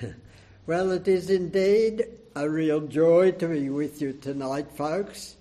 Well, 0.66 0.90
it 0.92 1.08
is 1.08 1.30
indeed 1.30 2.04
a 2.34 2.48
real 2.48 2.82
joy 2.82 3.32
to 3.32 3.48
be 3.48 3.70
with 3.70 4.02
you 4.02 4.12
tonight, 4.12 4.70
folks. 4.70 5.36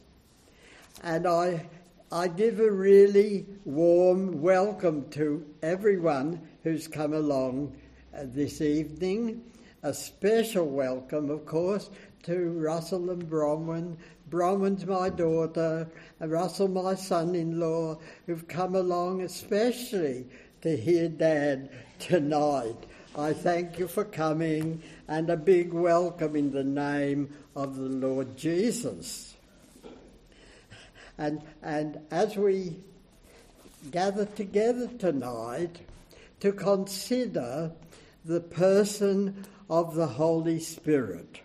And 1.04 1.28
I, 1.28 1.66
I 2.14 2.30
give 2.30 2.62
a 2.62 2.72
really 2.72 3.46
warm 3.66 4.42
welcome 4.42 5.10
to 5.10 5.46
everyone 5.62 6.48
who's 6.64 6.88
come 6.88 7.14
along 7.14 7.76
uh, 8.18 8.22
this 8.24 8.62
evening. 8.62 9.44
A 9.84 9.94
special 9.94 10.66
welcome, 10.66 11.30
of 11.30 11.46
course, 11.46 11.90
to 12.24 12.52
Russell 12.52 13.10
and 13.10 13.30
Bronwyn. 13.30 13.98
Bronwyn's 14.30 14.86
my 14.86 15.10
daughter, 15.10 15.90
and 16.22 16.32
Russell 16.32 16.70
my 16.70 16.96
son-in-law, 16.96 18.00
who've 18.26 18.48
come 18.48 18.76
along 18.76 19.24
especially 19.24 20.26
to 20.62 20.78
hear 20.78 21.10
Dad 21.10 21.70
tonight. 22.00 22.86
I 23.18 23.34
thank 23.34 23.80
you 23.80 23.88
for 23.88 24.04
coming 24.04 24.84
and 25.08 25.28
a 25.32 25.38
big 25.38 25.74
welcome 25.74 26.36
in 26.36 26.52
the 26.52 26.64
name 26.64 27.34
of 27.56 27.76
the 27.76 27.90
Lord 27.90 28.38
Jesus. 28.38 29.36
And, 31.18 31.42
and 31.64 31.98
as 32.12 32.36
we 32.36 32.76
gather 33.90 34.26
together 34.26 34.86
tonight 35.00 35.80
to 36.42 36.52
consider 36.52 37.72
the 38.24 38.40
person 38.40 39.48
of 39.68 39.96
the 39.96 40.06
Holy 40.06 40.60
Spirit, 40.60 41.42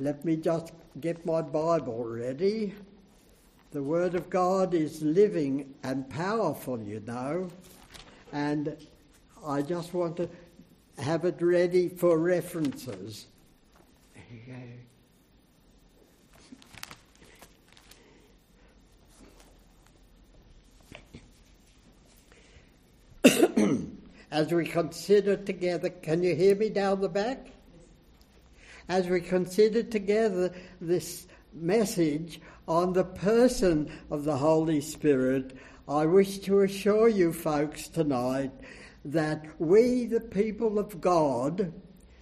let 0.00 0.24
me 0.24 0.34
just 0.34 0.72
get 1.00 1.24
my 1.24 1.40
Bible 1.40 2.04
ready. 2.04 2.74
The 3.70 3.82
Word 3.82 4.16
of 4.16 4.28
God 4.28 4.74
is 4.74 5.02
living 5.02 5.72
and 5.84 6.10
powerful, 6.10 6.80
you 6.80 7.00
know, 7.06 7.48
and 8.32 8.76
I 9.46 9.62
just 9.62 9.94
want 9.94 10.16
to 10.16 10.28
have 10.98 11.24
it 11.24 11.40
ready 11.40 11.88
for 11.88 12.18
references. 12.18 13.26
As 24.32 24.52
we 24.52 24.66
consider 24.66 25.36
together, 25.36 25.90
can 25.90 26.24
you 26.24 26.34
hear 26.34 26.56
me 26.56 26.68
down 26.68 27.00
the 27.00 27.08
back? 27.08 27.46
As 28.88 29.06
we 29.08 29.20
consider 29.20 29.84
together 29.84 30.52
this 30.80 31.28
message 31.52 32.40
on 32.66 32.92
the 32.94 33.04
person 33.04 33.92
of 34.10 34.24
the 34.24 34.36
Holy 34.36 34.80
Spirit, 34.80 35.56
I 35.88 36.04
wish 36.06 36.38
to 36.40 36.62
assure 36.62 37.08
you 37.08 37.32
folks 37.32 37.86
tonight 37.86 38.50
that 39.06 39.46
we, 39.60 40.04
the 40.06 40.20
people 40.20 40.80
of 40.80 41.00
God, 41.00 41.72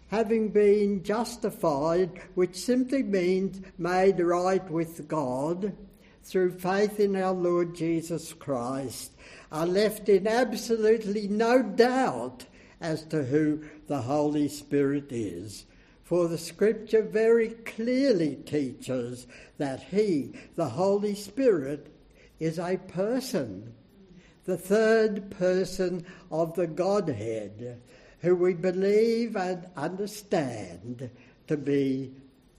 having 0.09 0.51
been 0.51 1.03
justified, 1.03 2.21
which 2.35 2.57
simply 2.57 3.03
means 3.03 3.63
made 3.79 4.21
right 4.21 4.71
with 4.71 5.09
God, 5.09 5.75
through 6.23 6.59
faith 6.59 7.01
in 7.01 7.17
our 7.17 7.33
Lord 7.33 7.75
Jesus 7.75 8.35
Christ, 8.35 9.13
are 9.51 9.67
left 9.67 10.09
in 10.09 10.27
absolutely 10.27 11.27
no 11.27 11.63
doubt 11.63 12.45
as 12.81 13.05
to 13.07 13.25
who 13.25 13.65
the 13.87 14.03
Holy 14.03 14.49
Spirit 14.49 15.11
is. 15.11 15.65
For 16.03 16.29
the 16.29 16.39
scripture 16.39 17.03
very 17.03 17.49
clearly 17.49 18.37
teaches 18.37 19.27
that 19.57 19.85
He, 19.85 20.35
the 20.55 20.69
Holy 20.69 21.15
Spirit, 21.15 21.91
is 22.39 22.59
a 22.59 22.77
person 22.77 23.73
the 24.45 24.57
third 24.57 25.31
person 25.31 26.05
of 26.31 26.55
the 26.55 26.67
Godhead, 26.67 27.81
who 28.21 28.37
we 28.37 28.55
believe 28.55 29.37
and 29.37 29.67
understand 29.77 31.11
to 31.47 31.57
be 31.57 32.13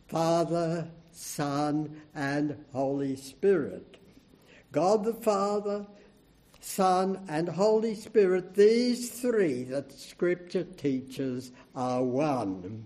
Father, 0.08 0.90
Son, 1.12 2.02
and 2.14 2.64
Holy 2.72 3.16
Spirit. 3.16 3.98
God 4.72 5.04
the 5.04 5.14
Father, 5.14 5.86
Son, 6.60 7.24
and 7.30 7.48
Holy 7.48 7.96
Spirit, 7.96 8.56
these 8.56 9.10
three 9.10 9.64
that 9.66 9.92
Scripture 9.92 10.64
teaches 10.64 11.52
are 11.76 12.04
one. 12.04 12.86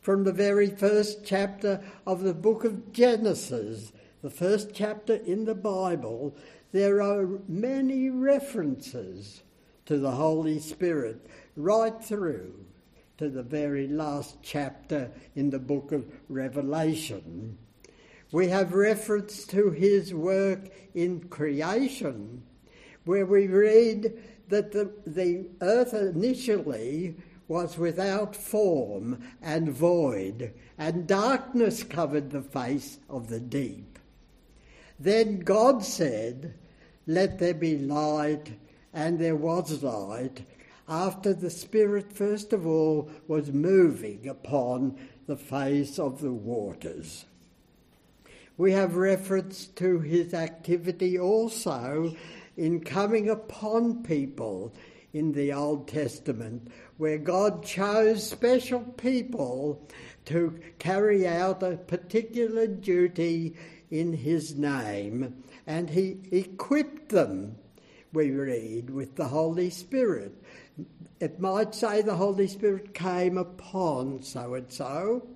From 0.00 0.22
the 0.22 0.32
very 0.32 0.68
first 0.68 1.24
chapter 1.24 1.82
of 2.06 2.22
the 2.22 2.34
book 2.34 2.64
of 2.64 2.92
Genesis, 2.92 3.92
the 4.22 4.30
first 4.30 4.70
chapter 4.72 5.14
in 5.14 5.44
the 5.44 5.54
Bible, 5.54 6.36
there 6.76 7.00
are 7.00 7.26
many 7.48 8.10
references 8.10 9.42
to 9.86 9.96
the 9.96 10.10
Holy 10.10 10.58
Spirit 10.58 11.26
right 11.56 12.04
through 12.04 12.52
to 13.16 13.30
the 13.30 13.42
very 13.42 13.88
last 13.88 14.36
chapter 14.42 15.10
in 15.34 15.48
the 15.48 15.58
book 15.58 15.90
of 15.90 16.06
Revelation. 16.28 17.56
We 18.30 18.48
have 18.48 18.74
reference 18.74 19.46
to 19.46 19.70
his 19.70 20.12
work 20.12 20.68
in 20.92 21.28
creation, 21.30 22.42
where 23.06 23.24
we 23.24 23.46
read 23.46 24.22
that 24.48 24.72
the, 24.72 24.92
the 25.06 25.48
earth 25.62 25.94
initially 25.94 27.16
was 27.48 27.78
without 27.78 28.36
form 28.36 29.22
and 29.40 29.70
void, 29.70 30.52
and 30.76 31.06
darkness 31.06 31.82
covered 31.82 32.30
the 32.30 32.42
face 32.42 32.98
of 33.08 33.30
the 33.30 33.40
deep. 33.40 33.98
Then 34.98 35.40
God 35.40 35.82
said, 35.82 36.54
let 37.06 37.38
there 37.38 37.54
be 37.54 37.78
light, 37.78 38.52
and 38.92 39.18
there 39.18 39.36
was 39.36 39.82
light, 39.82 40.44
after 40.88 41.34
the 41.34 41.50
Spirit 41.50 42.12
first 42.12 42.52
of 42.52 42.66
all 42.66 43.10
was 43.26 43.52
moving 43.52 44.28
upon 44.28 44.96
the 45.26 45.36
face 45.36 45.98
of 45.98 46.20
the 46.20 46.32
waters. 46.32 47.24
We 48.56 48.72
have 48.72 48.96
reference 48.96 49.66
to 49.66 50.00
his 50.00 50.32
activity 50.32 51.18
also 51.18 52.14
in 52.56 52.80
coming 52.80 53.28
upon 53.28 54.02
people 54.02 54.72
in 55.12 55.32
the 55.32 55.52
Old 55.52 55.88
Testament, 55.88 56.68
where 56.96 57.18
God 57.18 57.64
chose 57.64 58.26
special 58.26 58.80
people 58.80 59.86
to 60.26 60.58
carry 60.78 61.26
out 61.26 61.62
a 61.62 61.76
particular 61.76 62.66
duty 62.66 63.56
in 63.90 64.12
his 64.12 64.56
name 64.56 65.42
and 65.66 65.90
he 65.90 66.18
equipped 66.30 67.08
them, 67.08 67.56
we 68.12 68.30
read, 68.30 68.90
with 68.90 69.16
the 69.16 69.28
Holy 69.28 69.70
Spirit. 69.70 70.32
It 71.18 71.40
might 71.40 71.74
say 71.74 72.02
the 72.02 72.14
Holy 72.14 72.46
Spirit 72.46 72.94
came 72.94 73.36
upon 73.38 74.22
so 74.22 74.54
and 74.54 74.70
so, 74.70 75.26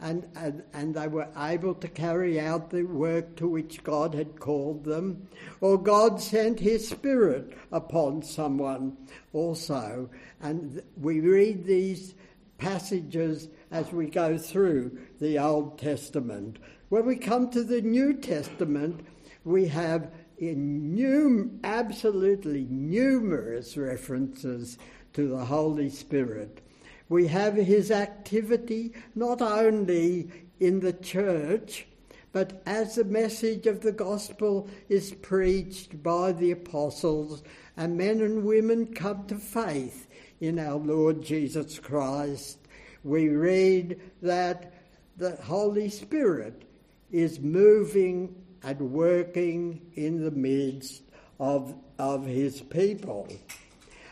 and, 0.00 0.28
and, 0.36 0.62
and 0.72 0.94
they 0.94 1.08
were 1.08 1.28
able 1.36 1.74
to 1.74 1.88
carry 1.88 2.40
out 2.40 2.70
the 2.70 2.82
work 2.84 3.36
to 3.36 3.48
which 3.48 3.84
God 3.84 4.14
had 4.14 4.40
called 4.40 4.84
them, 4.84 5.28
or 5.60 5.76
God 5.76 6.20
sent 6.20 6.60
His 6.60 6.88
Spirit 6.88 7.56
upon 7.72 8.22
someone 8.22 8.96
also. 9.32 10.08
And 10.40 10.82
we 10.96 11.20
read 11.20 11.64
these 11.64 12.14
passages 12.58 13.48
as 13.70 13.92
we 13.92 14.06
go 14.06 14.38
through 14.38 14.98
the 15.20 15.38
Old 15.38 15.78
Testament. 15.78 16.58
When 16.88 17.04
we 17.04 17.16
come 17.16 17.50
to 17.50 17.62
the 17.62 17.82
New 17.82 18.14
Testament, 18.14 19.06
we 19.44 19.68
have 19.68 20.10
in 20.38 21.60
absolutely 21.62 22.66
numerous 22.70 23.76
references 23.76 24.78
to 25.12 25.28
the 25.28 25.44
Holy 25.44 25.90
Spirit. 25.90 26.62
We 27.10 27.26
have 27.26 27.56
his 27.56 27.90
activity 27.90 28.94
not 29.14 29.42
only 29.42 30.30
in 30.60 30.80
the 30.80 30.94
church, 30.94 31.86
but 32.32 32.62
as 32.64 32.94
the 32.94 33.04
message 33.04 33.66
of 33.66 33.80
the 33.80 33.92
gospel 33.92 34.68
is 34.88 35.12
preached 35.12 36.02
by 36.02 36.32
the 36.32 36.52
apostles, 36.52 37.42
and 37.76 37.98
men 37.98 38.22
and 38.22 38.44
women 38.44 38.94
come 38.94 39.26
to 39.26 39.36
faith 39.36 40.06
in 40.40 40.58
our 40.58 40.78
Lord 40.78 41.22
Jesus 41.22 41.78
Christ, 41.78 42.58
we 43.04 43.28
read 43.28 44.00
that 44.22 44.72
the 45.16 45.36
Holy 45.36 45.90
Spirit 45.90 46.64
is 47.10 47.40
moving 47.40 48.34
and 48.62 48.80
working 48.92 49.80
in 49.94 50.22
the 50.22 50.30
midst 50.30 51.02
of, 51.38 51.74
of 51.98 52.26
his 52.26 52.60
people. 52.60 53.28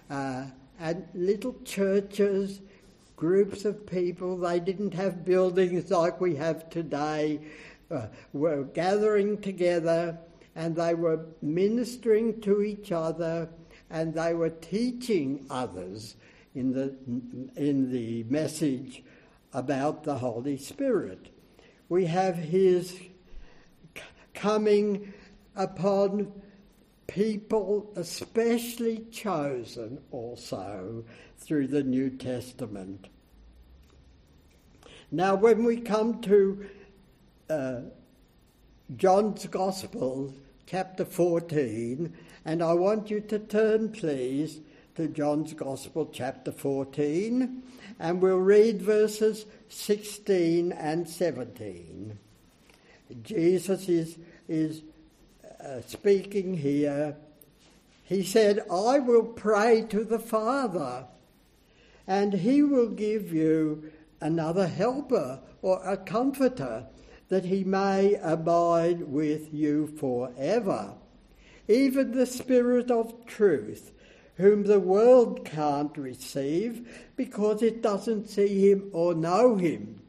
Uh, 0.08 0.44
and 0.78 1.06
little 1.14 1.56
churches, 1.64 2.60
groups 3.16 3.64
of 3.64 3.86
people, 3.86 4.36
they 4.36 4.60
didn't 4.60 4.94
have 4.94 5.24
buildings 5.24 5.90
like 5.90 6.20
we 6.20 6.36
have 6.36 6.68
today, 6.70 7.40
uh, 7.90 8.06
were 8.32 8.64
gathering 8.64 9.40
together 9.40 10.18
and 10.54 10.74
they 10.74 10.94
were 10.94 11.26
ministering 11.42 12.40
to 12.40 12.62
each 12.62 12.92
other 12.92 13.48
and 13.90 14.14
they 14.14 14.34
were 14.34 14.50
teaching 14.50 15.46
others 15.50 16.16
in 16.54 16.72
the, 16.72 16.94
in 17.56 17.90
the 17.92 18.24
message 18.24 19.02
about 19.52 20.04
the 20.04 20.16
Holy 20.16 20.56
Spirit. 20.56 21.28
We 21.88 22.06
have 22.06 22.36
his 22.36 22.98
coming 24.34 25.12
upon 25.54 26.32
people 27.06 27.92
especially 27.96 29.04
chosen 29.12 30.00
also 30.10 31.04
through 31.38 31.68
the 31.68 31.82
New 31.82 32.10
Testament. 32.10 33.06
Now, 35.12 35.36
when 35.36 35.64
we 35.64 35.76
come 35.76 36.20
to 36.22 36.66
uh, 37.48 37.80
John's 38.96 39.46
Gospel, 39.46 40.34
chapter 40.66 41.04
14, 41.04 42.12
and 42.44 42.62
I 42.62 42.72
want 42.72 43.10
you 43.10 43.20
to 43.20 43.38
turn, 43.38 43.90
please, 43.92 44.58
to 44.96 45.08
John's 45.08 45.52
Gospel, 45.52 46.08
chapter 46.10 46.50
14, 46.50 47.62
and 48.00 48.22
we'll 48.22 48.38
read 48.38 48.80
verses 48.80 49.44
16 49.68 50.72
and 50.72 51.06
17. 51.06 52.18
Jesus 53.22 53.90
is, 53.90 54.16
is 54.48 54.80
uh, 55.62 55.82
speaking 55.86 56.56
here. 56.56 57.14
He 58.04 58.22
said, 58.22 58.60
I 58.70 58.98
will 58.98 59.24
pray 59.24 59.82
to 59.90 60.02
the 60.02 60.18
Father, 60.18 61.04
and 62.06 62.32
he 62.32 62.62
will 62.62 62.88
give 62.88 63.34
you 63.34 63.92
another 64.22 64.66
helper 64.66 65.40
or 65.60 65.82
a 65.84 65.98
comforter, 65.98 66.86
that 67.28 67.44
he 67.44 67.64
may 67.64 68.14
abide 68.22 69.02
with 69.02 69.52
you 69.52 69.88
forever. 69.88 70.94
Even 71.68 72.12
the 72.12 72.24
Spirit 72.24 72.90
of 72.90 73.26
truth, 73.26 73.92
whom 74.36 74.64
the 74.64 74.80
world 74.80 75.44
can't 75.44 75.96
receive 75.96 76.88
because 77.16 77.62
it 77.62 77.82
doesn't 77.82 78.28
see 78.28 78.70
him 78.70 78.90
or 78.92 79.14
know 79.14 79.56
him. 79.56 80.00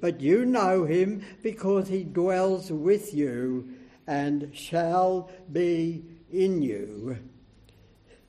But 0.00 0.20
you 0.20 0.46
know 0.46 0.84
him 0.84 1.22
because 1.42 1.88
he 1.88 2.04
dwells 2.04 2.72
with 2.72 3.12
you 3.12 3.74
and 4.06 4.50
shall 4.54 5.30
be 5.52 6.04
in 6.32 6.62
you. 6.62 7.18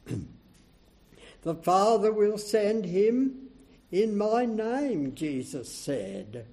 the 1.44 1.56
Father 1.56 2.12
will 2.12 2.38
send 2.38 2.86
him 2.86 3.50
in 3.92 4.18
my 4.18 4.46
name, 4.46 5.16
Jesus 5.16 5.74
said. 5.74 6.46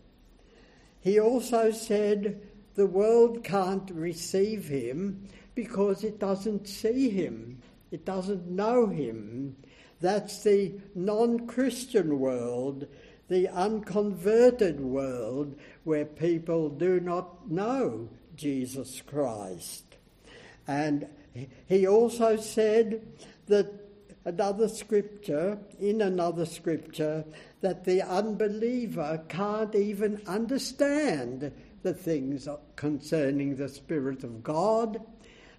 He 1.00 1.18
also 1.18 1.70
said, 1.70 2.40
The 2.74 2.86
world 2.86 3.44
can't 3.44 3.90
receive 3.90 4.68
him 4.68 5.28
because 5.54 6.04
it 6.04 6.18
doesn't 6.18 6.68
see 6.68 7.10
him, 7.10 7.62
it 7.90 8.04
doesn't 8.04 8.48
know 8.48 8.86
him. 8.86 9.56
That's 10.00 10.42
the 10.42 10.74
non 10.94 11.46
Christian 11.46 12.20
world, 12.20 12.86
the 13.28 13.48
unconverted 13.48 14.80
world 14.80 15.56
where 15.84 16.04
people 16.04 16.68
do 16.68 17.00
not 17.00 17.50
know 17.50 18.08
Jesus 18.36 19.02
Christ. 19.06 19.84
And 20.66 21.08
he 21.66 21.86
also 21.86 22.36
said 22.36 23.06
that 23.46 23.72
another 24.24 24.68
scripture, 24.68 25.58
in 25.80 26.02
another 26.02 26.44
scripture, 26.44 27.24
that 27.60 27.84
the 27.84 28.02
unbeliever 28.02 29.24
can't 29.28 29.74
even 29.74 30.20
understand 30.26 31.52
the 31.82 31.94
things 31.94 32.48
concerning 32.76 33.56
the 33.56 33.68
Spirit 33.68 34.24
of 34.24 34.42
God. 34.42 35.00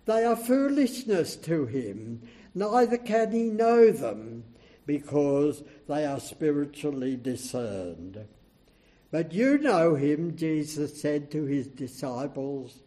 They 0.10 0.26
are 0.26 0.36
foolishness 0.36 1.36
to 1.36 1.68
him, 1.68 2.24
neither 2.56 2.98
can 2.98 3.32
he 3.32 3.52
know 3.52 3.92
them, 3.92 4.44
because 4.88 5.64
they 5.88 6.04
are 6.04 6.20
spiritually 6.20 7.16
discerned. 7.16 8.26
But 9.12 9.34
you 9.34 9.60
know 9.60 9.94
him, 9.94 10.36
Jesus 10.36 11.00
said 11.00 11.30
to 11.30 11.46
his 11.46 11.68
disciples. 11.68 12.82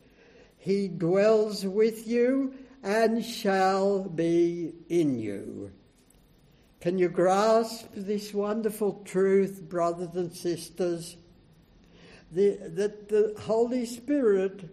He 0.58 0.88
dwells 0.88 1.64
with 1.64 2.08
you 2.08 2.54
and 2.82 3.24
shall 3.24 4.02
be 4.02 4.72
in 4.88 5.16
you. 5.16 5.70
Can 6.80 6.98
you 6.98 7.08
grasp 7.08 7.86
this 7.94 8.34
wonderful 8.34 9.00
truth, 9.04 9.62
brothers 9.62 10.16
and 10.16 10.34
sisters? 10.34 11.16
The, 12.32 12.58
that 12.74 13.08
the 13.08 13.36
Holy 13.42 13.86
Spirit 13.86 14.68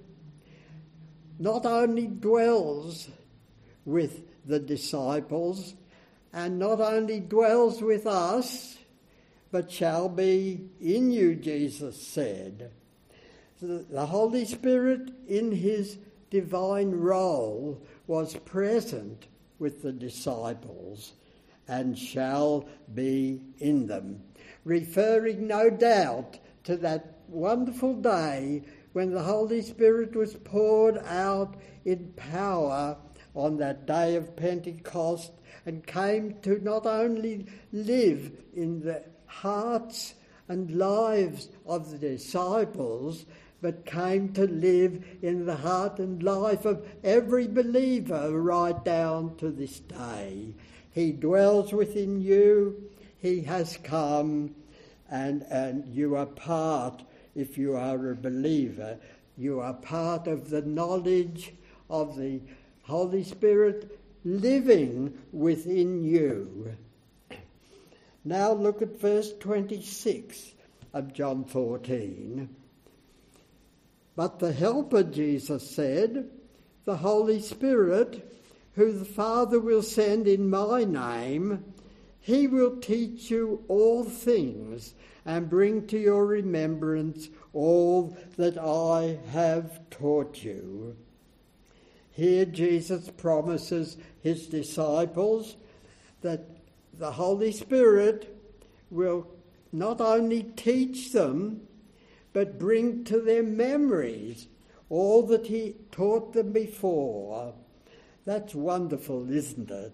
not 1.39 1.65
only 1.65 2.05
dwells 2.05 3.09
with 3.85 4.21
the 4.45 4.59
disciples 4.59 5.73
and 6.33 6.59
not 6.59 6.81
only 6.81 7.19
dwells 7.19 7.81
with 7.81 8.05
us, 8.05 8.77
but 9.51 9.71
shall 9.71 10.09
be 10.09 10.69
in 10.79 11.09
you, 11.09 11.33
Jesus 11.35 11.99
said. 11.99 12.71
The 13.61 14.05
Holy 14.05 14.45
Spirit, 14.45 15.11
in 15.27 15.51
his 15.51 15.97
divine 16.29 16.91
role, 16.91 17.81
was 18.05 18.35
present 18.35 19.25
with 19.57 19.81
the 19.81 19.91
disciples 19.91 21.13
and 21.67 21.97
shall 21.97 22.67
be 22.93 23.41
in 23.59 23.87
them, 23.87 24.21
referring 24.65 25.47
no 25.47 25.69
doubt 25.69 26.39
to 26.63 26.77
that 26.77 27.19
wonderful 27.27 27.93
day 27.95 28.63
when 28.93 29.11
the 29.11 29.23
Holy 29.23 29.61
Spirit 29.61 30.15
was 30.15 30.35
poured 30.35 30.97
out 31.05 31.55
in 31.85 32.11
power 32.15 32.97
on 33.35 33.57
that 33.57 33.85
day 33.85 34.15
of 34.15 34.35
Pentecost 34.35 35.31
and 35.65 35.85
came 35.85 36.35
to 36.41 36.59
not 36.63 36.85
only 36.85 37.45
live 37.71 38.31
in 38.55 38.81
the 38.81 39.03
hearts 39.25 40.15
and 40.47 40.71
lives 40.71 41.49
of 41.65 41.91
the 41.91 41.97
disciples, 41.97 43.25
but 43.61 43.85
came 43.85 44.33
to 44.33 44.47
live 44.47 45.03
in 45.21 45.45
the 45.45 45.55
heart 45.55 45.99
and 45.99 46.23
life 46.23 46.65
of 46.65 46.87
every 47.03 47.47
believer 47.47 48.31
right 48.41 48.83
down 48.85 49.35
to 49.37 49.51
this 49.51 49.79
day. 49.79 50.53
He 50.91 51.11
dwells 51.11 51.71
within 51.71 52.21
you, 52.21 52.89
He 53.19 53.41
has 53.41 53.77
come, 53.83 54.55
and, 55.11 55.43
and 55.43 55.87
you 55.87 56.15
are 56.15 56.25
part, 56.25 57.03
if 57.35 57.57
you 57.57 57.75
are 57.75 58.11
a 58.11 58.15
believer, 58.15 58.97
you 59.37 59.59
are 59.59 59.73
part 59.73 60.27
of 60.27 60.49
the 60.49 60.61
knowledge 60.61 61.53
of 61.89 62.17
the 62.17 62.41
Holy 62.83 63.23
Spirit 63.23 63.99
living 64.25 65.17
within 65.31 66.03
you. 66.03 66.75
Now 68.25 68.51
look 68.51 68.81
at 68.81 68.99
verse 68.99 69.31
26 69.39 70.53
of 70.93 71.13
John 71.13 71.45
14. 71.45 72.49
But 74.15 74.39
the 74.39 74.51
Helper, 74.51 75.03
Jesus 75.03 75.69
said, 75.69 76.29
the 76.85 76.97
Holy 76.97 77.39
Spirit, 77.39 78.35
who 78.73 78.91
the 78.91 79.05
Father 79.05 79.59
will 79.59 79.83
send 79.83 80.27
in 80.27 80.49
my 80.49 80.83
name, 80.83 81.63
he 82.19 82.47
will 82.47 82.77
teach 82.77 83.31
you 83.31 83.63
all 83.67 84.03
things 84.03 84.93
and 85.25 85.49
bring 85.49 85.87
to 85.87 85.97
your 85.97 86.25
remembrance 86.25 87.29
all 87.53 88.17
that 88.37 88.57
I 88.57 89.19
have 89.31 89.89
taught 89.89 90.43
you. 90.43 90.95
Here 92.11 92.45
Jesus 92.45 93.09
promises 93.09 93.97
his 94.21 94.47
disciples 94.47 95.55
that 96.21 96.45
the 96.93 97.11
Holy 97.11 97.51
Spirit 97.51 98.37
will 98.89 99.27
not 99.71 100.01
only 100.01 100.43
teach 100.43 101.11
them, 101.13 101.61
but 102.33 102.59
bring 102.59 103.03
to 103.05 103.21
their 103.21 103.43
memories 103.43 104.47
all 104.89 105.23
that 105.27 105.47
he 105.47 105.75
taught 105.91 106.33
them 106.33 106.51
before. 106.51 107.53
That's 108.25 108.53
wonderful, 108.53 109.31
isn't 109.31 109.71
it? 109.71 109.93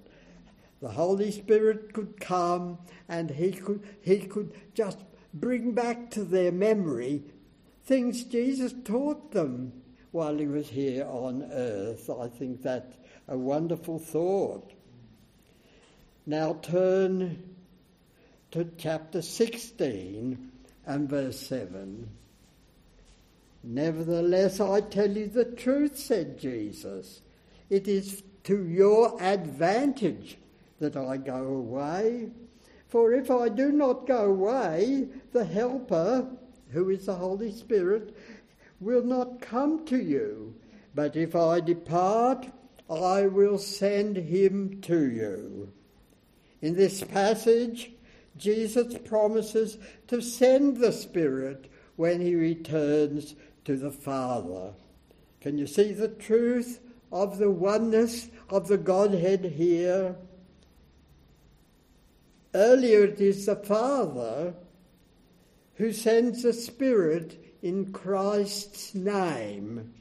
The 0.85 0.91
Holy 0.91 1.31
Spirit 1.31 1.93
could 1.93 2.19
come 2.21 2.77
and 3.09 3.31
he 3.31 3.51
could, 3.53 3.81
he 4.01 4.19
could 4.19 4.53
just 4.75 4.99
bring 5.33 5.71
back 5.71 6.11
to 6.11 6.23
their 6.23 6.51
memory 6.51 7.23
things 7.85 8.23
Jesus 8.23 8.71
taught 8.83 9.31
them 9.31 9.81
while 10.11 10.37
he 10.37 10.45
was 10.45 10.69
here 10.69 11.05
on 11.05 11.41
earth. 11.51 12.07
I 12.07 12.27
think 12.27 12.61
that's 12.61 12.95
a 13.27 13.35
wonderful 13.35 13.97
thought. 13.97 14.73
Now 16.27 16.59
turn 16.61 17.55
to 18.51 18.69
chapter 18.77 19.23
16 19.23 20.51
and 20.85 21.09
verse 21.09 21.39
7. 21.39 22.07
Nevertheless, 23.63 24.59
I 24.59 24.81
tell 24.81 25.09
you 25.09 25.29
the 25.29 25.45
truth, 25.45 25.97
said 25.97 26.37
Jesus. 26.37 27.23
It 27.71 27.87
is 27.87 28.21
to 28.43 28.67
your 28.67 29.19
advantage 29.19 30.37
that 30.79 30.97
I 30.97 31.17
go 31.17 31.43
away. 31.43 32.29
For 32.87 33.13
if 33.13 33.31
I 33.31 33.49
do 33.49 33.71
not 33.71 34.07
go 34.07 34.25
away, 34.25 35.07
the 35.31 35.45
Helper, 35.45 36.27
who 36.69 36.89
is 36.89 37.05
the 37.05 37.15
Holy 37.15 37.51
Spirit, 37.51 38.15
will 38.79 39.03
not 39.03 39.41
come 39.41 39.85
to 39.87 39.97
you. 39.97 40.55
But 40.93 41.15
if 41.15 41.35
I 41.35 41.59
depart, 41.59 42.47
I 42.89 43.27
will 43.27 43.57
send 43.57 44.17
him 44.17 44.81
to 44.81 45.09
you. 45.09 45.73
In 46.61 46.75
this 46.75 47.03
passage, 47.03 47.91
Jesus 48.37 48.97
promises 48.99 49.77
to 50.07 50.21
send 50.21 50.77
the 50.77 50.91
Spirit 50.91 51.71
when 51.95 52.21
he 52.21 52.35
returns 52.35 53.35
to 53.65 53.77
the 53.77 53.91
Father. 53.91 54.73
Can 55.41 55.57
you 55.57 55.67
see 55.67 55.93
the 55.93 56.09
truth 56.09 56.79
of 57.15 57.37
the 57.37 57.49
oneness 57.49 58.27
of 58.49 58.67
the 58.67 58.77
Godhead 58.77 59.45
here. 59.45 60.15
Earlier, 62.55 63.03
it 63.03 63.19
is 63.19 63.47
the 63.47 63.57
Father 63.57 64.53
who 65.75 65.91
sends 65.91 66.43
the 66.43 66.53
Spirit 66.53 67.37
in 67.61 67.91
Christ's 67.91 68.95
name. 68.95 69.93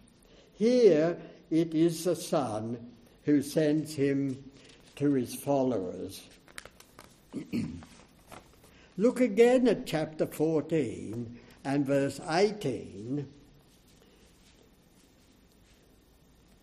Here, 0.53 1.19
it 1.51 1.75
is 1.75 2.05
the 2.05 2.15
Son 2.15 2.79
who 3.25 3.43
sends 3.43 3.97
him 3.97 4.45
to 4.95 5.15
his 5.15 5.35
followers. 5.35 6.23
Look 8.99 9.21
again 9.21 9.67
at 9.67 9.85
chapter 9.85 10.25
14 10.25 11.37
and 11.65 11.85
verse 11.85 12.21
18. 12.29 13.27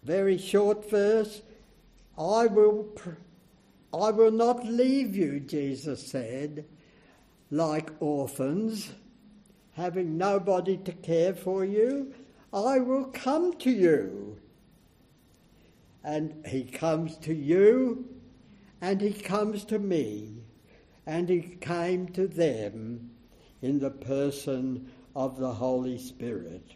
Very 0.04 0.38
short 0.38 0.90
verse. 0.90 1.42
I 2.18 2.48
will, 2.48 2.84
pr- 2.96 3.10
I 3.94 4.12
will 4.12 4.32
not 4.32 4.66
leave 4.66 5.16
you, 5.16 5.40
Jesus 5.40 6.08
said, 6.08 6.66
like 7.50 7.92
orphans, 8.00 8.94
having 9.74 10.18
nobody 10.18 10.78
to 10.78 10.92
care 10.94 11.34
for 11.34 11.66
you. 11.66 12.14
I 12.54 12.80
will 12.80 13.06
come 13.06 13.54
to 13.60 13.72
you. 13.72 14.38
And 16.04 16.46
he 16.48 16.64
comes 16.64 17.18
to 17.20 17.34
you, 17.34 18.08
and 18.82 19.02
he 19.02 19.14
comes 19.14 19.66
to 19.66 19.78
me, 19.78 20.32
and 21.06 21.30
he 21.30 21.58
came 21.60 22.08
to 22.10 22.28
them 22.28 23.12
in 23.62 23.80
the 23.80 23.92
person 23.92 24.92
of 25.16 25.38
the 25.38 25.54
Holy 25.54 25.98
Spirit. 25.98 26.76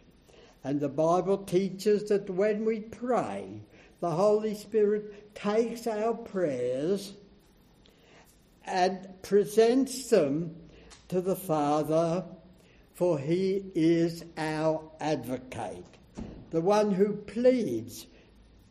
And 0.62 0.80
the 0.80 0.88
Bible 0.88 1.38
teaches 1.38 2.08
that 2.08 2.28
when 2.28 2.64
we 2.64 2.80
pray, 2.80 3.62
the 4.00 4.10
Holy 4.10 4.54
Spirit 4.54 5.34
takes 5.34 5.86
our 5.86 6.14
prayers 6.14 7.14
and 8.64 9.08
presents 9.22 10.10
them 10.10 10.54
to 11.08 11.20
the 11.20 11.36
Father, 11.36 12.24
for 12.94 13.18
he 13.18 13.64
is 13.74 14.24
our 14.36 14.82
advocate, 15.00 15.84
the 16.50 16.60
one 16.60 16.90
who 16.90 17.12
pleads 17.12 18.06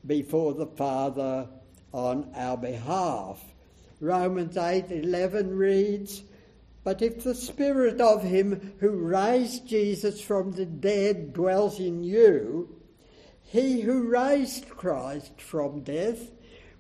before 0.06 0.54
the 0.54 0.68
Father 0.68 1.48
on 1.92 2.30
our 2.36 2.58
behalf. 2.58 3.44
Romans 4.02 4.58
8:11 4.58 5.56
reads, 5.56 6.24
"But 6.84 7.02
if 7.02 7.24
the 7.24 7.34
spirit 7.34 8.02
of 8.02 8.22
him 8.22 8.74
who 8.80 8.92
raised 8.92 9.66
Jesus 9.66 10.20
from 10.20 10.52
the 10.52 10.66
dead 10.66 11.34
dwells 11.34 11.80
in 11.80 12.04
you, 12.04 12.70
he 13.46 13.82
who 13.82 14.10
raised 14.10 14.70
Christ 14.70 15.40
from 15.40 15.82
death 15.82 16.32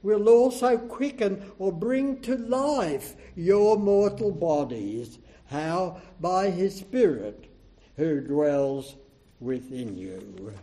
will 0.03 0.27
also 0.27 0.77
quicken 0.77 1.51
or 1.57 1.71
bring 1.71 2.19
to 2.21 2.37
life 2.37 3.15
your 3.35 3.77
mortal 3.77 4.31
bodies. 4.31 5.17
How? 5.47 6.01
By 6.19 6.49
his 6.49 6.75
Spirit 6.75 7.49
who 7.95 8.21
dwells 8.21 8.95
within 9.39 9.97
you. 9.97 10.53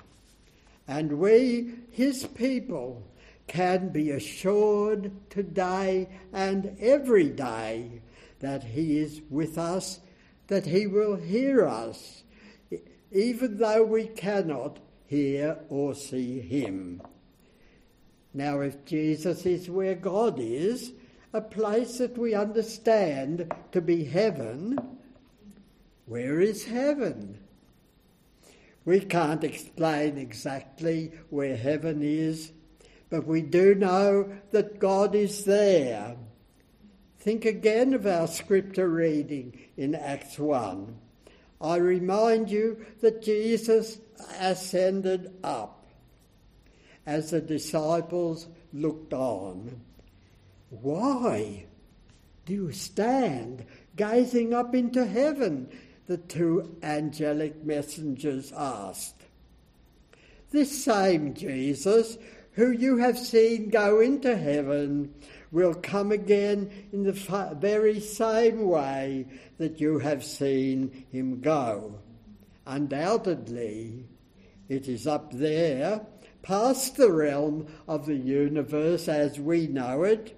And 0.87 1.19
we, 1.19 1.75
his 1.91 2.27
people, 2.27 3.03
can 3.47 3.89
be 3.89 4.11
assured 4.11 5.13
today 5.31 6.09
and 6.33 6.77
every 6.81 7.29
day 7.29 8.03
that 8.41 8.65
he 8.65 8.99
is 8.99 9.21
with 9.31 9.57
us, 9.57 10.01
that 10.49 10.67
he 10.67 10.87
will 10.87 11.17
hear 11.17 11.67
us, 11.67 12.23
even 13.11 13.59
though 13.59 13.85
we 13.85 14.07
cannot 14.07 14.79
hear 15.13 15.59
or 15.69 15.95
see 15.95 16.41
him. 16.41 17.03
Now, 18.33 18.61
if 18.61 18.87
Jesus 18.87 19.45
is 19.45 19.69
where 19.69 19.95
God 19.95 20.39
is, 20.39 20.93
a 21.35 21.43
place 21.43 21.99
that 21.99 22.17
we 22.17 22.35
understand 22.35 23.53
to 23.73 23.83
be 23.83 24.05
heaven, 24.05 24.79
where 26.07 26.41
is 26.41 26.65
heaven? 26.65 27.39
We 28.87 29.01
can't 29.01 29.45
explain 29.45 30.17
exactly 30.17 31.13
where 31.29 31.57
heaven 31.57 32.03
is, 32.03 32.51
but 33.11 33.27
we 33.27 33.43
do 33.43 33.75
know 33.75 34.33
that 34.51 34.79
God 34.79 35.15
is 35.15 35.45
there. 35.45 36.17
Think 37.19 37.45
again 37.45 37.93
of 37.93 38.07
our 38.07 38.29
scripture 38.29 38.89
reading 38.89 39.59
in 39.77 39.95
Acts 39.95 40.39
1. 40.39 40.97
I 41.63 41.77
remind 41.77 42.51
you 42.51 42.85
that 43.01 43.23
Jesus 43.23 43.99
ascended 44.41 45.33
up 45.45 45.87
as 47.07 47.31
the 47.31 47.41
disciples 47.41 48.49
looked 48.73 49.13
on. 49.13 49.81
Why 50.71 51.67
do 52.47 52.53
you 52.53 52.73
stand 52.73 53.65
gazing 53.97 54.53
up 54.53 54.75
into 54.75 55.07
heaven? 55.07 55.69
The 56.07 56.17
two 56.17 56.77
angelic 56.83 57.65
messengers 57.65 58.53
asked. 58.57 59.23
This 60.51 60.85
same 60.85 61.35
Jesus, 61.35 62.19
who 62.53 62.73
you 62.73 62.99
have 62.99 63.19
seen 63.19 63.71
go 63.71 64.01
into 64.01 64.37
heaven, 64.37 65.15
will 65.53 65.75
come 65.75 66.11
again 66.11 66.89
in 66.93 67.05
the 67.05 67.13
very 67.61 68.01
same 68.01 68.67
way 68.67 69.27
that 69.59 69.81
you 69.81 69.99
have 69.99 70.25
seen 70.25 71.05
him 71.13 71.41
go. 71.41 72.01
Undoubtedly, 72.67 74.07
it 74.69 74.89
is 74.89 75.07
up 75.07 75.33
there, 75.33 76.01
past 76.41 76.97
the 76.97 77.13
realm 77.13 77.67
of 77.87 78.07
the 78.07 78.17
universe 78.17 79.07
as 79.09 79.39
we 79.39 79.67
know 79.67 80.03
it, 80.05 80.37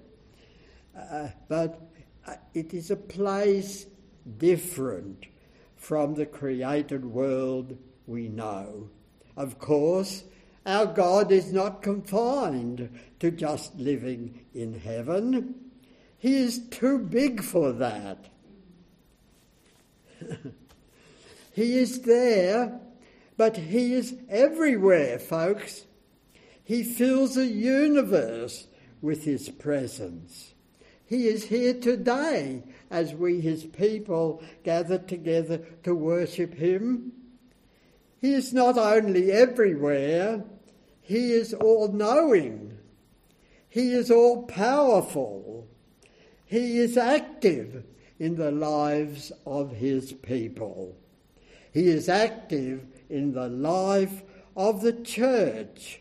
uh, 0.99 1.29
but 1.49 1.81
uh, 2.27 2.35
it 2.53 2.75
is 2.75 2.91
a 2.91 2.97
place 2.97 3.87
different 4.39 5.27
from 5.77 6.15
the 6.15 6.27
created 6.27 7.05
world 7.05 7.77
we 8.07 8.29
know. 8.29 8.89
Of 9.37 9.59
course, 9.59 10.25
our 10.67 10.87
God 10.87 11.31
is 11.31 11.53
not 11.53 11.83
confined 11.83 12.89
to 13.21 13.31
just 13.31 13.77
living 13.77 14.47
in 14.55 14.81
heaven. 14.81 15.55
He 16.19 16.37
is 16.37 16.67
too 16.69 16.99
big 16.99 17.43
for 17.43 17.73
that. 17.73 18.31
he 21.53 21.79
is 21.79 22.03
there, 22.03 22.81
but 23.37 23.57
He 23.57 23.93
is 23.93 24.15
everywhere, 24.29 25.19
folks. 25.19 25.85
He 26.63 26.83
fills 26.83 27.37
a 27.37 27.47
universe 27.47 28.67
with 29.03 29.25
His 29.25 29.51
presence. 29.51 30.55
He 31.05 31.27
is 31.27 31.45
here 31.45 31.75
today 31.75 32.63
as 32.91 33.13
we, 33.13 33.41
His 33.41 33.65
people, 33.65 34.43
gather 34.63 34.97
together 34.99 35.59
to 35.83 35.95
worship 35.95 36.55
Him. 36.55 37.13
He 38.23 38.33
is 38.33 38.55
not 38.55 38.79
only 38.79 39.31
everywhere, 39.31 40.43
he 41.07 41.33
is 41.33 41.53
all 41.53 41.89
knowing. 41.89 42.79
He 43.69 43.93
is 43.93 44.11
all 44.11 44.45
powerful. 44.45 45.69
He 46.47 46.79
is 46.79 46.97
active 46.97 47.85
in 48.19 48.37
the 48.37 48.51
lives 48.51 49.31
of 49.45 49.73
his 49.73 50.15
people. 50.15 50.97
He 51.73 51.89
is 51.89 52.09
active 52.09 52.87
in 53.11 53.33
the 53.33 53.51
life 53.51 54.23
of 54.57 54.81
the 54.81 54.95
church, 54.95 56.01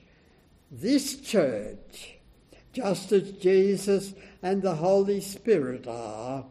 this 0.71 1.19
church, 1.19 2.15
just 2.71 3.11
as 3.11 3.29
Jesus 3.33 4.13
and 4.41 4.61
the 4.61 4.75
Holy 4.75 5.19
Spirit 5.19 5.85
are, 5.85 6.45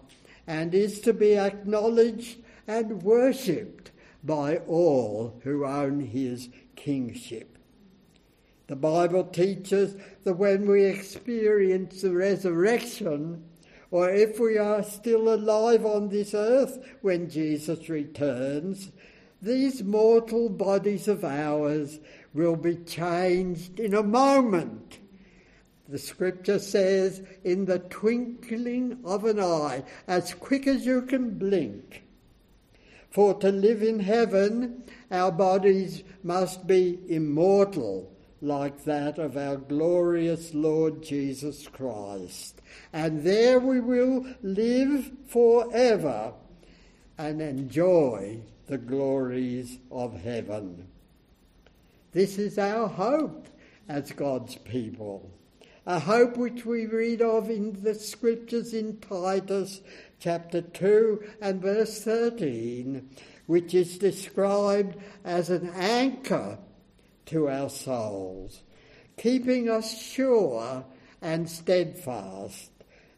and 0.47 0.75
is 0.75 1.01
to 1.01 1.15
be 1.15 1.39
acknowledged 1.39 2.37
and 2.67 3.03
worshipped 3.03 3.93
by 4.23 4.59
all 4.59 5.41
who 5.43 5.65
own 5.65 6.01
his 6.01 6.51
kingship. 6.77 7.52
The 8.73 8.77
Bible 8.77 9.25
teaches 9.25 9.97
that 10.25 10.39
when 10.39 10.67
we 10.67 10.85
experience 10.85 12.01
the 12.01 12.11
resurrection, 12.11 13.45
or 13.91 14.09
if 14.09 14.41
we 14.41 14.57
are 14.57 14.83
still 14.83 15.35
alive 15.35 15.85
on 15.85 16.09
this 16.09 16.33
earth 16.33 16.83
when 17.03 17.29
Jesus 17.29 17.91
returns, 17.91 18.91
these 19.43 19.83
mortal 19.83 20.49
bodies 20.49 21.07
of 21.07 21.23
ours 21.23 22.01
will 22.33 22.57
be 22.57 22.77
changed 22.77 23.79
in 23.79 23.93
a 23.93 24.03
moment. 24.03 25.01
The 25.87 25.99
scripture 25.99 26.59
says, 26.59 27.23
in 27.45 27.67
the 27.67 27.81
twinkling 27.81 29.01
of 29.05 29.27
an 29.27 29.39
eye, 29.39 29.85
as 30.09 30.33
quick 30.33 30.67
as 30.67 30.87
you 30.87 31.03
can 31.03 31.37
blink. 31.39 32.05
For 33.11 33.35
to 33.35 33.53
live 33.53 33.83
in 33.83 34.01
heaven, 34.01 34.85
our 35.11 35.31
bodies 35.31 36.05
must 36.23 36.67
be 36.67 36.99
immortal 37.07 38.12
like 38.43 38.85
that 38.85 39.19
of 39.19 39.37
our 39.37 39.57
glorious 39.57 40.53
Lord 40.53 41.03
Jesus 41.03 41.69
Christ. 41.69 42.61
And 42.93 43.23
there 43.23 43.61
we 43.61 43.81
will 43.81 44.27
live 44.43 45.13
forever 45.29 46.35
and 47.17 47.41
enjoy 47.41 48.41
the 48.67 48.79
glories 48.79 49.79
of 49.93 50.21
heaven. 50.21 50.89
This 52.11 52.37
is 52.37 52.59
our 52.59 52.89
hope 52.89 53.47
as 53.89 54.11
God's 54.11 54.57
people. 54.57 55.31
A 55.87 56.01
hope 56.01 56.37
which 56.37 56.65
we 56.67 56.87
read 56.87 57.23
of 57.23 57.49
in 57.49 57.81
the 57.83 57.95
scriptures 57.95 58.75
in 58.75 58.99
Titus 58.99 59.81
chapter 60.19 60.63
2 60.63 61.23
and 61.41 61.63
verse 61.63 62.03
13, 62.03 63.09
which 63.47 63.73
is 63.73 63.99
described 63.99 64.97
as 65.25 65.49
an 65.51 65.71
anchor 65.75 66.59
to 67.27 67.49
our 67.49 67.69
souls, 67.69 68.63
keeping 69.17 69.69
us 69.69 70.01
sure 70.01 70.85
and 71.21 71.49
steadfast 71.49 72.71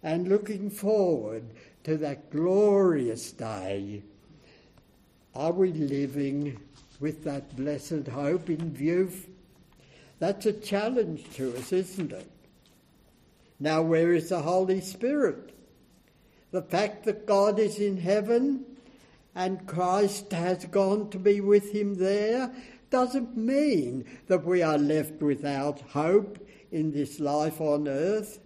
and 0.02 0.28
looking 0.28 0.70
forward 0.70 1.44
to 1.84 1.96
that 1.96 2.30
glorious 2.30 3.32
day. 3.32 4.02
Are 5.34 5.52
we 5.52 5.73
living 5.73 6.61
with 7.00 7.25
that 7.25 7.56
blessed 7.56 8.08
hope 8.08 8.50
in 8.50 8.73
view? 8.73 9.11
That's 10.18 10.46
a 10.46 10.52
challenge 10.52 11.25
to 11.34 11.56
us, 11.56 11.73
isn't 11.73 12.12
it? 12.12 12.30
Now, 13.58 13.82
where 13.82 14.12
is 14.12 14.28
the 14.28 14.42
Holy 14.42 14.80
Spirit? 14.80 15.54
The 16.50 16.62
fact 16.62 17.04
that 17.04 17.26
God 17.26 17.58
is 17.58 17.78
in 17.78 17.96
heaven 17.96 18.64
and 19.34 19.66
Christ 19.66 20.32
has 20.32 20.64
gone 20.66 21.11
to 21.11 21.18
be 21.18 21.40
with 21.40 21.73
him 21.73 21.96
there 21.96 22.52
doesn't 22.94 23.36
mean 23.36 24.04
that 24.28 24.44
we 24.44 24.62
are 24.62 24.78
left 24.78 25.20
without 25.20 25.80
hope 25.80 26.38
in 26.70 26.92
this 26.92 27.18
life 27.18 27.60
on 27.60 27.88
earth. 27.88 28.38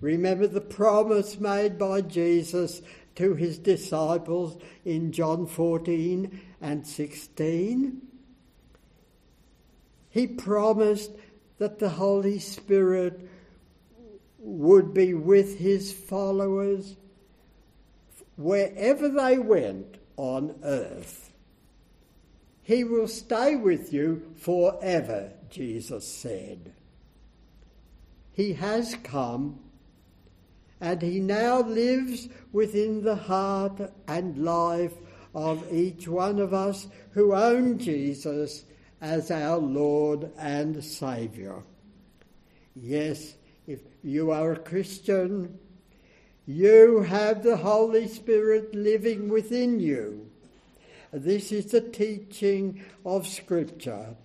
Remember 0.00 0.46
the 0.46 0.62
promise 0.62 1.38
made 1.38 1.78
by 1.78 2.00
Jesus 2.00 2.80
to 3.16 3.34
his 3.34 3.58
disciples 3.58 4.56
in 4.86 5.12
John 5.12 5.46
14 5.46 6.40
and 6.62 6.86
16. 6.86 8.00
He 10.08 10.26
promised 10.28 11.10
that 11.58 11.78
the 11.78 11.90
Holy 11.90 12.38
Spirit 12.38 13.28
would 14.38 14.94
be 14.94 15.12
with 15.12 15.58
his 15.58 15.92
followers 15.92 16.96
wherever 18.36 19.10
they 19.10 19.36
went 19.36 19.98
on 20.16 20.54
earth. 20.64 21.33
He 22.64 22.82
will 22.82 23.08
stay 23.08 23.56
with 23.56 23.92
you 23.92 24.32
forever, 24.36 25.32
Jesus 25.50 26.08
said. 26.08 26.72
He 28.32 28.54
has 28.54 28.96
come 29.04 29.60
and 30.80 31.00
he 31.00 31.20
now 31.20 31.60
lives 31.60 32.28
within 32.52 33.02
the 33.02 33.16
heart 33.16 33.92
and 34.08 34.44
life 34.44 34.94
of 35.34 35.72
each 35.72 36.08
one 36.08 36.38
of 36.38 36.54
us 36.54 36.88
who 37.12 37.34
own 37.34 37.78
Jesus 37.78 38.64
as 39.00 39.30
our 39.30 39.58
Lord 39.58 40.30
and 40.38 40.82
Saviour. 40.82 41.62
Yes, 42.74 43.34
if 43.66 43.80
you 44.02 44.30
are 44.30 44.52
a 44.52 44.58
Christian, 44.58 45.58
you 46.46 47.02
have 47.02 47.42
the 47.42 47.58
Holy 47.58 48.08
Spirit 48.08 48.74
living 48.74 49.28
within 49.28 49.80
you. 49.80 50.30
This 51.14 51.52
is 51.52 51.66
the 51.66 51.80
teaching 51.80 52.82
of 53.06 53.28
Scripture. 53.28 54.16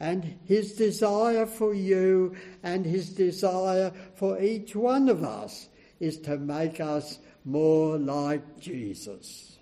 And 0.00 0.38
his 0.46 0.72
desire 0.72 1.44
for 1.44 1.74
you 1.74 2.34
and 2.62 2.86
his 2.86 3.10
desire 3.10 3.92
for 4.14 4.40
each 4.40 4.74
one 4.74 5.10
of 5.10 5.22
us 5.22 5.68
is 6.00 6.18
to 6.20 6.38
make 6.38 6.80
us 6.80 7.18
more 7.44 7.98
like 7.98 8.58
Jesus. 8.58 9.58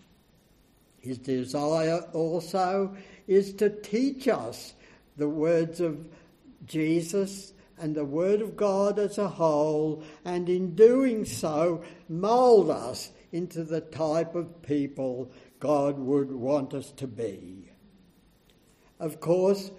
His 1.00 1.19
desire 1.19 2.03
also 2.12 2.97
is 3.27 3.53
to 3.55 3.69
teach 3.69 4.29
us 4.29 4.75
the 5.17 5.29
words 5.29 5.81
of 5.81 6.07
Jesus 6.67 7.53
and 7.79 7.95
the 7.95 8.05
Word 8.05 8.43
of 8.43 8.57
God 8.57 8.99
as 8.99 9.19
a 9.19 9.29
whole, 9.29 10.05
and 10.25 10.49
in 10.49 10.75
doing 10.75 11.25
so, 11.25 11.83
mould 12.09 12.71
us 12.71 13.11
into 13.33 13.65
the 13.65 13.81
type 13.81 14.35
of 14.35 14.62
people 14.62 15.31
God 15.61 15.99
would 15.99 16.33
want 16.33 16.75
us 16.75 16.90
to 16.93 17.06
be. 17.06 17.71
Of 18.99 19.21
course, 19.21 19.71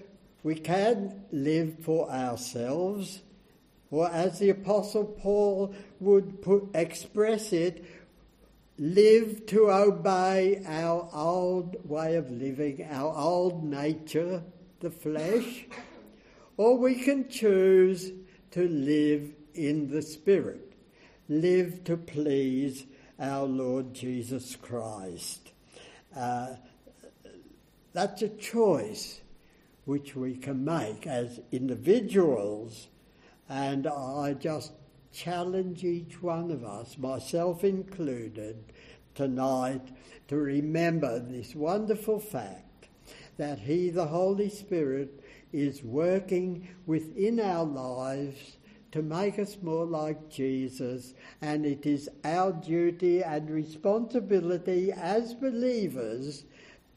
we 0.43 0.55
can 0.55 1.23
live 1.31 1.79
for 1.79 2.09
ourselves 2.09 3.21
or 3.91 4.09
as 4.09 4.39
the 4.39 4.49
Apostle 4.49 5.03
Paul 5.03 5.75
would 5.99 6.41
put, 6.41 6.69
express 6.73 7.51
it, 7.51 7.83
live 8.79 9.45
to 9.47 9.69
obey 9.69 10.63
our 10.65 11.09
old 11.13 11.75
way 11.87 12.15
of 12.15 12.31
living, 12.31 12.87
our 12.89 13.13
old 13.15 13.63
nature, 13.63 14.43
the 14.79 14.89
flesh, 14.89 15.65
or 16.55 16.77
we 16.77 16.95
can 16.95 17.27
choose 17.27 18.11
to 18.51 18.67
live 18.67 19.33
in 19.53 19.91
the 19.91 20.01
Spirit, 20.01 20.71
live 21.27 21.83
to 21.83 21.97
please 21.97 22.85
our 23.19 23.45
Lord 23.45 23.93
Jesus 23.93 24.55
Christ. 24.55 25.50
Uh, 26.15 26.55
that's 27.93 28.21
a 28.21 28.29
choice 28.29 29.21
which 29.85 30.15
we 30.15 30.35
can 30.35 30.63
make 30.63 31.07
as 31.07 31.39
individuals 31.51 32.87
and 33.51 33.85
I 33.85 34.33
just 34.39 34.71
challenge 35.11 35.83
each 35.83 36.21
one 36.21 36.51
of 36.51 36.63
us, 36.63 36.97
myself 36.97 37.65
included, 37.65 38.63
tonight 39.13 39.81
to 40.29 40.37
remember 40.37 41.19
this 41.19 41.53
wonderful 41.53 42.17
fact 42.19 42.87
that 43.35 43.59
He, 43.59 43.89
the 43.89 44.05
Holy 44.05 44.49
Spirit, 44.49 45.21
is 45.51 45.83
working 45.83 46.69
within 46.85 47.41
our 47.41 47.65
lives 47.65 48.55
to 48.91 49.01
make 49.01 49.39
us 49.39 49.57
more 49.61 49.85
like 49.85 50.29
Jesus, 50.29 51.13
and 51.41 51.65
it 51.65 51.85
is 51.85 52.09
our 52.23 52.51
duty 52.51 53.23
and 53.23 53.49
responsibility 53.49 54.91
as 54.91 55.33
believers 55.33 56.43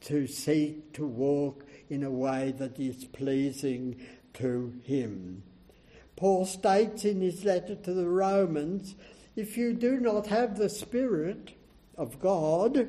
to 0.00 0.26
seek 0.26 0.92
to 0.92 1.06
walk 1.06 1.64
in 1.88 2.02
a 2.02 2.10
way 2.10 2.52
that 2.58 2.78
is 2.78 3.04
pleasing 3.04 3.96
to 4.34 4.74
Him. 4.84 5.42
Paul 6.16 6.46
states 6.46 7.04
in 7.04 7.20
his 7.20 7.44
letter 7.44 7.74
to 7.74 7.92
the 7.92 8.08
Romans 8.08 8.94
if 9.36 9.56
you 9.56 9.72
do 9.72 9.98
not 9.98 10.28
have 10.28 10.56
the 10.56 10.68
Spirit 10.68 11.52
of 11.96 12.20
God, 12.20 12.88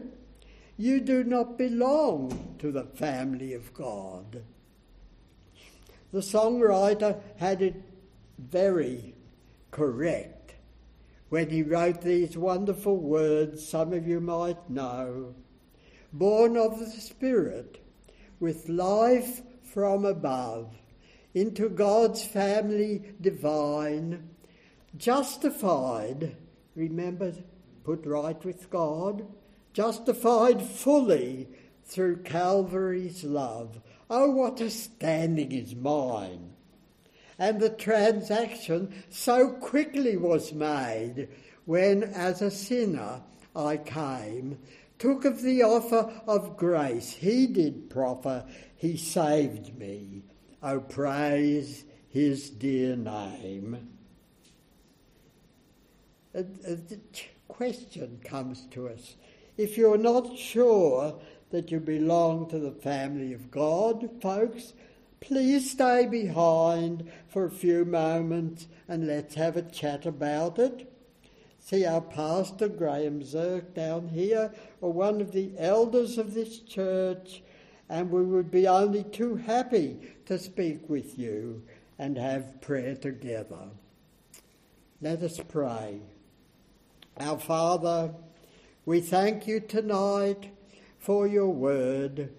you 0.77 0.99
do 0.99 1.23
not 1.23 1.57
belong 1.57 2.55
to 2.59 2.71
the 2.71 2.83
family 2.83 3.53
of 3.53 3.73
God. 3.73 4.43
The 6.11 6.19
songwriter 6.19 7.19
had 7.37 7.61
it 7.61 7.81
very 8.37 9.15
correct 9.71 10.55
when 11.29 11.49
he 11.49 11.63
wrote 11.63 12.01
these 12.01 12.37
wonderful 12.37 12.97
words, 12.97 13.67
some 13.67 13.93
of 13.93 14.07
you 14.07 14.21
might 14.21 14.69
know. 14.69 15.35
Born 16.13 16.55
of 16.55 16.79
the 16.79 16.85
Spirit, 16.85 17.83
with 18.39 18.69
life 18.69 19.41
from 19.63 20.05
above 20.05 20.73
into 21.33 21.67
God's 21.67 22.23
family 22.23 23.03
divine, 23.19 24.29
justified, 24.95 26.37
remember, 26.75 27.33
put 27.83 28.05
right 28.05 28.43
with 28.45 28.69
God, 28.69 29.27
justified 29.73 30.61
fully 30.61 31.49
through 31.83 32.23
Calvary's 32.23 33.23
love. 33.23 33.81
Oh, 34.09 34.31
what 34.31 34.61
a 34.61 34.69
standing 34.69 35.51
is 35.51 35.75
mine! 35.75 36.54
And 37.37 37.59
the 37.59 37.69
transaction 37.69 39.03
so 39.09 39.51
quickly 39.51 40.17
was 40.17 40.53
made 40.53 41.27
when, 41.65 42.03
as 42.03 42.41
a 42.41 42.51
sinner, 42.51 43.21
I 43.55 43.77
came, 43.77 44.59
took 44.99 45.25
of 45.25 45.41
the 45.41 45.63
offer 45.63 46.13
of 46.27 46.57
grace 46.57 47.11
he 47.11 47.47
did 47.47 47.89
proffer, 47.89 48.45
he 48.75 48.97
saved 48.97 49.77
me. 49.77 50.23
Oh, 50.63 50.79
praise 50.79 51.83
his 52.09 52.49
dear 52.49 52.95
name. 52.95 53.89
A 56.33 56.45
question 57.47 58.19
comes 58.23 58.65
to 58.71 58.89
us. 58.89 59.15
If 59.57 59.77
you're 59.77 59.97
not 59.97 60.37
sure 60.37 61.19
that 61.51 61.71
you 61.71 61.79
belong 61.79 62.49
to 62.49 62.59
the 62.59 62.71
family 62.71 63.33
of 63.33 63.51
God, 63.51 64.09
folks, 64.21 64.73
please 65.25 65.71
stay 65.71 66.05
behind 66.05 67.11
for 67.27 67.45
a 67.45 67.51
few 67.51 67.83
moments 67.83 68.67
and 68.87 69.07
let's 69.07 69.35
have 69.35 69.57
a 69.57 69.61
chat 69.63 70.05
about 70.05 70.59
it. 70.59 70.91
See 71.59 71.83
our 71.83 72.01
pastor, 72.01 72.69
Graham 72.69 73.23
Zirk, 73.23 73.73
down 73.73 74.07
here, 74.09 74.53
or 74.81 74.93
one 74.93 75.19
of 75.21 75.31
the 75.31 75.51
elders 75.57 76.19
of 76.19 76.35
this 76.35 76.59
church, 76.59 77.41
and 77.89 78.11
we 78.11 78.21
would 78.21 78.51
be 78.51 78.67
only 78.67 79.03
too 79.03 79.35
happy 79.35 79.97
to 80.27 80.37
speak 80.37 80.87
with 80.87 81.17
you 81.17 81.63
and 81.97 82.17
have 82.17 82.61
prayer 82.61 82.95
together. 82.95 83.69
Let 85.01 85.23
us 85.23 85.39
pray. 85.39 86.01
Our 87.19 87.39
Father, 87.39 88.13
we 88.85 89.01
thank 89.01 89.47
you 89.47 89.59
tonight 89.59 90.51
for 90.99 91.25
your 91.25 91.49
word. 91.49 92.29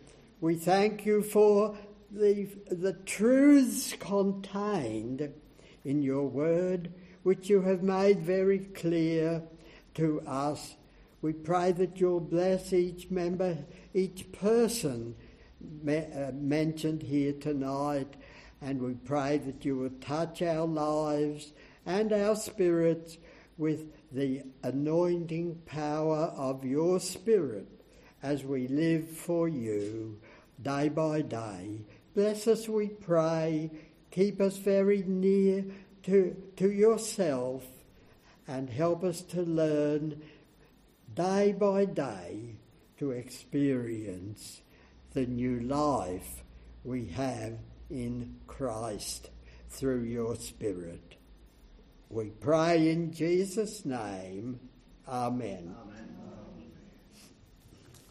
We 0.40 0.54
thank 0.54 1.04
you 1.04 1.22
for 1.22 1.76
the, 2.10 2.48
the 2.70 2.92
truths 2.92 3.94
contained 3.98 5.32
in 5.84 6.02
your 6.02 6.24
word, 6.24 6.92
which 7.22 7.48
you 7.48 7.62
have 7.62 7.82
made 7.82 8.20
very 8.20 8.58
clear 8.58 9.42
to 9.94 10.20
us. 10.22 10.76
We 11.22 11.32
pray 11.32 11.72
that 11.72 12.00
you'll 12.00 12.20
bless 12.20 12.72
each 12.72 13.10
member, 13.10 13.58
each 13.94 14.30
person 14.32 15.16
me- 15.82 16.06
uh, 16.14 16.32
mentioned 16.32 17.02
here 17.02 17.32
tonight, 17.32 18.14
and 18.60 18.80
we 18.80 18.94
pray 18.94 19.38
that 19.38 19.64
you 19.64 19.76
will 19.76 19.90
touch 20.00 20.42
our 20.42 20.66
lives 20.66 21.52
and 21.84 22.12
our 22.12 22.36
spirits 22.36 23.18
with 23.58 23.92
the 24.12 24.42
anointing 24.62 25.60
power 25.66 26.32
of 26.36 26.64
your 26.64 27.00
Spirit 27.00 27.66
as 28.22 28.44
we 28.44 28.68
live 28.68 29.08
for 29.08 29.48
you 29.48 30.18
day 30.62 30.88
by 30.88 31.22
day. 31.22 31.80
Bless 32.16 32.48
us, 32.48 32.66
we 32.66 32.88
pray. 32.88 33.70
Keep 34.10 34.40
us 34.40 34.56
very 34.56 35.02
near 35.06 35.66
to, 36.04 36.34
to 36.56 36.72
yourself 36.72 37.62
and 38.48 38.70
help 38.70 39.04
us 39.04 39.20
to 39.20 39.42
learn 39.42 40.22
day 41.12 41.52
by 41.52 41.84
day 41.84 42.56
to 42.96 43.10
experience 43.10 44.62
the 45.12 45.26
new 45.26 45.60
life 45.60 46.42
we 46.84 47.04
have 47.08 47.58
in 47.90 48.36
Christ 48.46 49.28
through 49.68 50.04
your 50.04 50.36
Spirit. 50.36 51.16
We 52.08 52.30
pray 52.30 52.90
in 52.90 53.12
Jesus' 53.12 53.84
name. 53.84 54.58
Amen. 55.06 55.76
Amen. 55.82 56.05